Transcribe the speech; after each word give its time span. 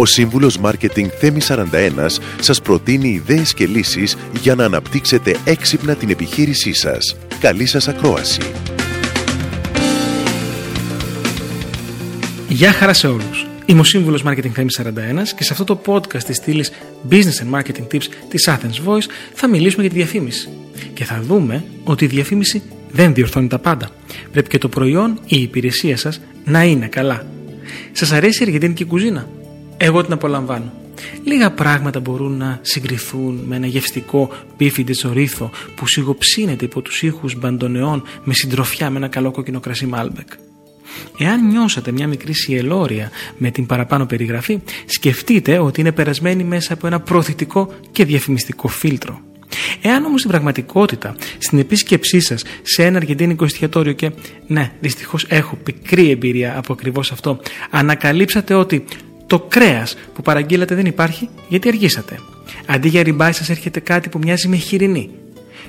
Ο 0.00 0.06
σύμβουλος 0.06 0.58
Μάρκετινγκ 0.58 1.08
Θέμη 1.18 1.40
41 1.48 2.20
σας 2.40 2.60
προτείνει 2.60 3.08
ιδέες 3.08 3.54
και 3.54 3.66
λύσεις 3.66 4.16
για 4.40 4.54
να 4.54 4.64
αναπτύξετε 4.64 5.36
έξυπνα 5.44 5.94
την 5.94 6.10
επιχείρησή 6.10 6.72
σας. 6.72 7.16
Καλή 7.40 7.66
σας 7.66 7.88
ακρόαση. 7.88 8.40
Γεια 12.48 12.72
χαρά 12.72 12.92
σε 12.92 13.06
όλους. 13.06 13.46
Είμαι 13.66 13.80
ο 13.80 13.84
σύμβουλος 13.84 14.22
Marketing 14.26 14.50
Θέμη 14.52 14.70
41 14.70 15.32
και 15.36 15.44
σε 15.44 15.52
αυτό 15.52 15.64
το 15.64 15.80
podcast 15.86 16.22
της 16.22 16.36
στήλης 16.36 16.72
Business 17.10 17.42
and 17.42 17.58
Marketing 17.58 17.94
Tips 17.94 18.06
της 18.28 18.48
Athens 18.48 18.88
Voice 18.88 19.06
θα 19.34 19.48
μιλήσουμε 19.48 19.82
για 19.82 19.90
τη 19.90 19.96
διαφήμιση. 19.96 20.48
Και 20.94 21.04
θα 21.04 21.22
δούμε 21.22 21.64
ότι 21.84 22.04
η 22.04 22.08
διαφήμιση 22.08 22.62
δεν 22.90 23.14
διορθώνει 23.14 23.48
τα 23.48 23.58
πάντα. 23.58 23.90
Πρέπει 24.32 24.48
και 24.48 24.58
το 24.58 24.68
προϊόν 24.68 25.18
ή 25.24 25.36
η 25.38 25.42
υπηρεσία 25.42 25.96
σας 25.96 26.20
να 26.44 26.62
είναι 26.64 26.86
καλά. 26.86 27.26
Σας 27.92 28.12
αρέσει 28.12 28.42
η 28.42 28.44
αργεντίνικη 28.46 28.84
κουζίνα; 28.84 29.28
Εγώ 29.80 30.02
την 30.02 30.12
απολαμβάνω. 30.12 30.72
Λίγα 31.24 31.50
πράγματα 31.50 32.00
μπορούν 32.00 32.36
να 32.36 32.58
συγκριθούν 32.62 33.40
με 33.46 33.56
ένα 33.56 33.66
γευστικό 33.66 34.30
μπίφι 34.56 34.84
τσορίθο 34.84 35.50
που 35.74 35.86
σιγοψύνεται 35.86 36.64
υπό 36.64 36.80
τους 36.80 37.02
ήχους 37.02 37.34
μπαντονεών 37.38 38.02
με 38.24 38.34
συντροφιά 38.34 38.90
με 38.90 38.96
ένα 38.96 39.08
καλό 39.08 39.30
κόκκινο 39.30 39.60
κρασί 39.60 39.88
Malbec. 39.94 40.36
Εάν 41.18 41.46
νιώσατε 41.46 41.92
μια 41.92 42.06
μικρή 42.06 42.32
σιελόρια 42.32 43.10
με 43.38 43.50
την 43.50 43.66
παραπάνω 43.66 44.06
περιγραφή, 44.06 44.58
σκεφτείτε 44.86 45.58
ότι 45.58 45.80
είναι 45.80 45.92
περασμένη 45.92 46.44
μέσα 46.44 46.72
από 46.72 46.86
ένα 46.86 47.00
προθυτικό 47.00 47.72
και 47.92 48.04
διαφημιστικό 48.04 48.68
φίλτρο. 48.68 49.20
Εάν 49.82 50.04
όμως 50.04 50.20
στην 50.20 50.30
πραγματικότητα, 50.30 51.16
στην 51.38 51.58
επίσκεψή 51.58 52.20
σας 52.20 52.42
σε 52.62 52.84
ένα 52.84 52.96
αργεντίνικο 52.96 53.44
εστιατόριο 53.44 53.92
και 53.92 54.10
ναι, 54.46 54.72
δυστυχώς 54.80 55.24
έχω 55.28 55.56
πικρή 55.56 56.10
εμπειρία 56.10 56.58
από 56.58 56.72
ακριβώς 56.72 57.12
αυτό, 57.12 57.40
ανακαλύψατε 57.70 58.54
ότι 58.54 58.84
το 59.28 59.38
κρέας 59.38 59.96
που 60.14 60.22
παραγγείλατε 60.22 60.74
δεν 60.74 60.86
υπάρχει 60.86 61.28
γιατί 61.48 61.68
αργήσατε. 61.68 62.18
Αντί 62.66 62.88
για 62.88 63.02
ριμπάι 63.02 63.32
σας 63.32 63.48
έρχεται 63.48 63.80
κάτι 63.80 64.08
που 64.08 64.18
μοιάζει 64.18 64.48
με 64.48 64.56
χοιρινή. 64.56 65.10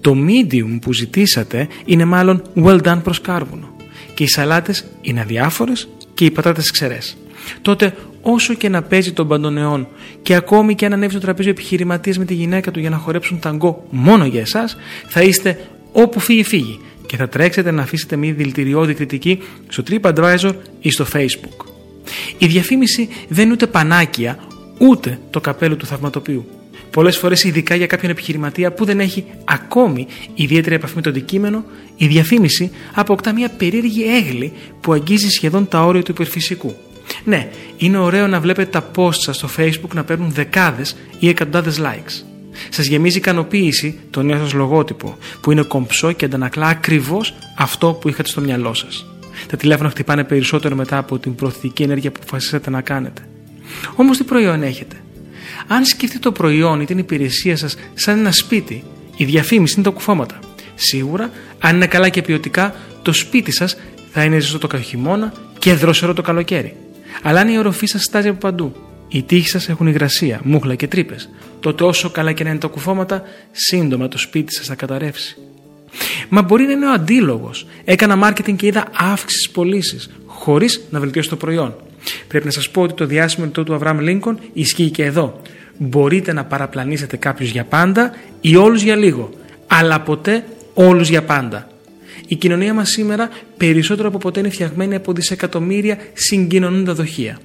Το 0.00 0.14
medium 0.28 0.78
που 0.80 0.92
ζητήσατε 0.92 1.68
είναι 1.84 2.04
μάλλον 2.04 2.42
well 2.56 2.80
done 2.82 3.00
προς 3.02 3.20
κάρβουνο 3.20 3.74
και 4.14 4.22
οι 4.22 4.28
σαλάτες 4.28 4.84
είναι 5.00 5.20
αδιάφορες 5.20 5.88
και 6.14 6.24
οι 6.24 6.30
πατάτες 6.30 6.70
ξερές. 6.70 7.16
Τότε 7.62 7.94
όσο 8.22 8.54
και 8.54 8.68
να 8.68 8.82
παίζει 8.82 9.12
τον 9.12 9.28
παντονεόν 9.28 9.88
και 10.22 10.34
ακόμη 10.34 10.74
και 10.74 10.86
αν 10.86 10.92
ανέβει 10.92 11.12
στο 11.12 11.20
τραπέζι 11.20 11.48
ο 11.48 11.50
επιχειρηματίας 11.50 12.18
με 12.18 12.24
τη 12.24 12.34
γυναίκα 12.34 12.70
του 12.70 12.80
για 12.80 12.90
να 12.90 12.96
χορέψουν 12.96 13.38
ταγκό 13.38 13.86
μόνο 13.90 14.24
για 14.24 14.40
εσάς, 14.40 14.76
θα 15.08 15.22
είστε 15.22 15.58
όπου 15.92 16.20
φύγει 16.20 16.42
φύγει 16.42 16.80
και 17.06 17.16
θα 17.16 17.28
τρέξετε 17.28 17.70
να 17.70 17.82
αφήσετε 17.82 18.16
μια 18.16 18.32
δηλητηριώδη 18.32 18.94
κριτική 18.94 19.42
στο 19.68 19.82
TripAdvisor 19.90 20.52
ή 20.80 20.90
στο 20.90 21.06
Facebook. 21.12 21.69
Η 22.38 22.46
διαφήμιση 22.46 23.08
δεν 23.28 23.44
είναι 23.44 23.52
ούτε 23.52 23.66
πανάκια, 23.66 24.38
ούτε 24.78 25.18
το 25.30 25.40
καπέλο 25.40 25.76
του 25.76 25.86
θαυματοποιού. 25.86 26.46
Πολλές 26.90 27.16
φορές, 27.16 27.44
ειδικά 27.44 27.74
για 27.74 27.86
κάποιον 27.86 28.10
επιχειρηματία 28.10 28.72
που 28.72 28.84
δεν 28.84 29.00
έχει 29.00 29.24
ακόμη 29.44 30.06
ιδιαίτερη 30.34 30.74
επαφή 30.74 30.94
με 30.94 31.02
το 31.02 31.10
αντικείμενο, 31.10 31.64
η 31.96 32.06
διαφήμιση 32.06 32.70
αποκτά 32.94 33.32
μια 33.32 33.48
περίεργη 33.48 34.04
έγλη 34.16 34.52
που 34.80 34.92
αγγίζει 34.92 35.28
σχεδόν 35.28 35.68
τα 35.68 35.84
όρια 35.84 36.02
του 36.02 36.10
υπερφυσικού. 36.10 36.74
Ναι, 37.24 37.48
είναι 37.76 37.98
ωραίο 37.98 38.26
να 38.26 38.40
βλέπετε 38.40 38.70
τα 38.70 38.90
posts 38.96 39.14
σας 39.14 39.36
στο 39.36 39.48
facebook 39.56 39.94
να 39.94 40.04
παίρνουν 40.04 40.32
δεκάδες 40.32 40.96
ή 41.18 41.28
εκατοντάδες 41.28 41.80
likes. 41.80 42.24
Σας 42.68 42.86
γεμίζει 42.86 43.16
ικανοποίηση 43.16 43.98
το 44.10 44.22
νέο 44.22 44.38
σας 44.38 44.52
λογότυπο 44.52 45.16
που 45.40 45.50
είναι 45.50 45.62
κομψό 45.62 46.12
και 46.12 46.24
αντανακλά 46.24 46.66
ακριβώς 46.66 47.34
αυτό 47.56 47.92
που 47.92 48.08
είχατε 48.08 48.28
στο 48.28 48.40
μυαλό 48.40 48.74
σας. 48.74 49.06
Τα 49.46 49.56
τηλέφωνα 49.56 49.90
χτυπάνε 49.90 50.24
περισσότερο 50.24 50.76
μετά 50.76 50.98
από 50.98 51.18
την 51.18 51.34
προωθητική 51.34 51.82
ενέργεια 51.82 52.10
που 52.10 52.20
αποφασίσατε 52.22 52.70
να 52.70 52.80
κάνετε. 52.80 53.22
Όμως 53.94 54.16
τι 54.16 54.24
προϊόν 54.24 54.62
έχετε; 54.62 54.96
Αν 55.66 55.84
σκεφτείτε 55.84 56.18
το 56.18 56.32
προϊόν 56.32 56.80
ή 56.80 56.84
την 56.84 56.98
υπηρεσία 56.98 57.56
σας 57.56 57.76
σαν 57.94 58.18
ένα 58.18 58.32
σπίτι, 58.32 58.84
η 59.16 59.24
διαφήμιση 59.24 59.74
είναι 59.76 59.84
τα 59.84 59.90
κουφώματα. 59.90 60.38
Σίγουρα, 60.74 61.30
αν 61.58 61.76
είναι 61.76 61.86
καλά 61.86 62.08
και 62.08 62.22
ποιοτικά, 62.22 62.74
το 63.02 63.12
σπίτι 63.12 63.52
σας 63.52 63.76
θα 64.12 64.24
είναι 64.24 64.38
ζεστό 64.38 64.58
το 64.58 64.80
χειμώνα 64.80 65.32
και 65.58 65.74
δροσερό 65.74 66.14
το 66.14 66.22
καλοκαίρι. 66.22 66.76
Αλλά 67.22 67.40
αν 67.40 67.48
η 67.48 67.58
οροφή 67.58 67.86
σας 67.86 68.02
στάζει 68.02 68.28
από 68.28 68.38
παντού, 68.38 68.74
οι 69.08 69.22
τείχοι 69.22 69.48
σας 69.48 69.68
έχουν 69.68 69.86
υγρασία, 69.86 70.40
μούχλα 70.44 70.74
και 70.74 70.86
τρύπες, 70.86 71.28
τότε 71.60 71.84
όσο 71.84 72.10
καλά 72.10 72.32
και 72.32 72.44
να 72.44 72.50
είναι 72.50 72.58
τα 72.58 72.68
κουφώματα, 72.68 73.22
σύντομα 73.52 74.08
το 74.08 74.18
σπίτι 74.18 74.54
σας 74.54 74.66
θα 74.66 74.74
καταρρεύσει. 74.74 75.36
Μα 76.28 76.42
μπορεί 76.42 76.64
να 76.64 76.72
είναι 76.72 76.86
ο 76.86 76.92
αντίλογος. 76.92 77.66
Έκανα 77.84 78.28
marketing 78.28 78.56
και 78.56 78.66
είδα 78.66 78.86
αύξηση 78.96 79.40
στις 79.40 79.50
πωλήσεις, 79.50 80.10
χωρίς 80.26 80.80
να 80.90 81.00
βελτιώσει 81.00 81.28
το 81.28 81.36
προϊόν. 81.36 81.74
Πρέπει 82.28 82.44
να 82.44 82.50
σας 82.50 82.70
πω 82.70 82.82
ότι 82.82 82.94
το 82.94 83.06
διάσημο 83.06 83.44
λεπτό 83.44 83.64
του 83.64 83.74
Αβραάμ 83.74 83.98
Λίνκον 83.98 84.38
ισχύει 84.52 84.90
και 84.90 85.04
εδώ. 85.04 85.40
Μπορείτε 85.76 86.32
να 86.32 86.44
παραπλανήσετε 86.44 87.16
κάποιους 87.16 87.50
για 87.50 87.64
πάντα 87.64 88.14
ή 88.40 88.56
όλους 88.56 88.82
για 88.82 88.96
λίγο, 88.96 89.30
αλλά 89.66 90.00
ποτέ 90.00 90.44
όλους 90.74 91.08
για 91.08 91.22
πάντα. 91.22 91.68
Η 92.26 92.34
κοινωνία 92.34 92.74
μας 92.74 92.88
σήμερα 92.90 93.30
περισσότερο 93.56 94.08
από 94.08 94.18
ποτέ 94.18 94.40
είναι 94.40 94.50
φτιαγμένη 94.50 94.94
από 94.94 95.12
δισεκατομμύρια 95.12 95.98
συγκοινωνούντα 96.12 96.94
δοχεία. 96.94 97.38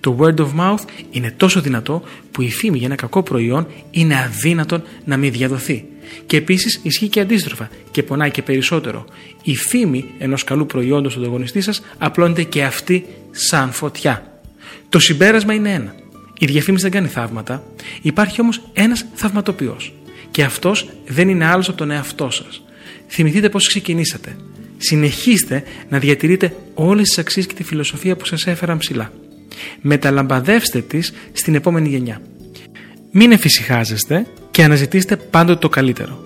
Το 0.00 0.16
word 0.20 0.36
of 0.36 0.48
mouth 0.58 0.84
είναι 1.10 1.34
τόσο 1.36 1.60
δυνατό 1.60 2.02
που 2.30 2.42
η 2.42 2.50
φήμη 2.50 2.78
για 2.78 2.86
ένα 2.86 2.96
κακό 2.96 3.22
προϊόν 3.22 3.66
είναι 3.90 4.18
αδύνατον 4.18 4.82
να 5.04 5.16
μην 5.16 5.32
διαδοθεί. 5.32 5.84
Και 6.26 6.36
επίσης 6.36 6.80
ισχύει 6.82 7.08
και 7.08 7.20
αντίστροφα 7.20 7.68
και 7.90 8.02
πονάει 8.02 8.30
και 8.30 8.42
περισσότερο. 8.42 9.04
Η 9.42 9.56
φήμη 9.56 10.04
ενός 10.18 10.44
καλού 10.44 10.66
προϊόντος 10.66 11.12
στον 11.12 11.24
ανταγωνιστή 11.24 11.60
σας 11.60 11.82
απλώνεται 11.98 12.42
και 12.42 12.64
αυτή 12.64 13.06
σαν 13.30 13.72
φωτιά. 13.72 14.40
Το 14.88 14.98
συμπέρασμα 14.98 15.54
είναι 15.54 15.72
ένα. 15.72 15.94
Η 16.38 16.46
διαφήμιση 16.46 16.82
δεν 16.82 16.92
κάνει 16.92 17.08
θαύματα, 17.08 17.64
υπάρχει 18.02 18.40
όμως 18.40 18.60
ένας 18.72 19.06
θαυματοποιός. 19.14 19.92
Και 20.30 20.42
αυτός 20.42 20.88
δεν 21.06 21.28
είναι 21.28 21.44
άλλος 21.46 21.68
από 21.68 21.78
τον 21.78 21.90
εαυτό 21.90 22.30
σας. 22.30 22.62
Θυμηθείτε 23.08 23.48
πώς 23.48 23.66
ξεκινήσατε. 23.66 24.36
Συνεχίστε 24.76 25.62
να 25.88 25.98
διατηρείτε 25.98 26.56
όλες 26.74 27.08
τις 27.08 27.18
αξίες 27.18 27.46
και 27.46 27.54
τη 27.54 27.64
φιλοσοφία 27.64 28.16
που 28.16 28.24
σας 28.24 28.46
έφεραν 28.46 28.78
ψηλά. 28.78 29.12
Μεταλαμπαδεύστε 29.80 30.80
τις 30.80 31.12
στην 31.32 31.54
επόμενη 31.54 31.88
γενιά. 31.88 32.20
Μην 33.10 33.32
εφησυχάζεστε 33.32 34.26
και 34.50 34.64
αναζητήστε 34.64 35.16
πάντοτε 35.16 35.58
το 35.58 35.68
καλύτερο. 35.68 36.24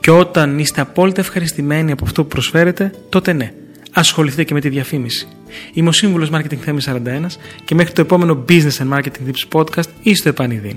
Και 0.00 0.10
όταν 0.10 0.58
είστε 0.58 0.80
απόλυτα 0.80 1.20
ευχαριστημένοι 1.20 1.92
από 1.92 2.04
αυτό 2.04 2.22
που 2.22 2.28
προσφέρετε, 2.28 2.90
τότε 3.08 3.32
ναι, 3.32 3.52
ασχοληθείτε 3.92 4.44
και 4.44 4.54
με 4.54 4.60
τη 4.60 4.68
διαφήμιση. 4.68 5.28
Είμαι 5.72 5.88
ο 5.88 5.92
σύμβουλος 5.92 6.30
Marketing 6.32 6.58
Θέμης 6.60 6.88
41 6.90 6.98
και 7.64 7.74
μέχρι 7.74 7.92
το 7.92 8.00
επόμενο 8.00 8.44
Business 8.48 8.76
and 8.78 8.98
Marketing 8.98 9.30
Tips 9.30 9.60
Podcast 9.60 9.88
είστε 10.02 10.28
επανειδήν. 10.28 10.76